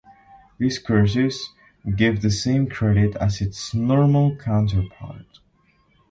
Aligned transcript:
These 0.57 0.79
courses 0.79 1.51
give 1.95 2.23
the 2.23 2.31
same 2.31 2.67
credit 2.67 3.15
as 3.17 3.39
its 3.39 3.71
normal 3.75 4.35
counterpart. 4.35 5.41